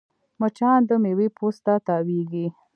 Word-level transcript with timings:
مچان 0.39 0.79
د 0.89 0.91
میوې 1.03 1.27
پوست 1.37 1.61
ته 1.65 1.73
تاوېږي 1.87 2.45